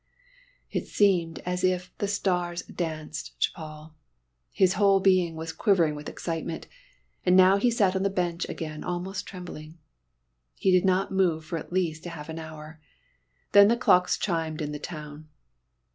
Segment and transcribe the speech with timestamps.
[0.71, 3.95] It seemed as if the stars danced to Paul.
[4.49, 6.65] His whole being was quivering with excitement,
[7.23, 9.77] and now he sat on the bench again almost trembling.
[10.55, 12.79] He did not move for at least half an hour;
[13.51, 15.27] then the clocks chimed in the town.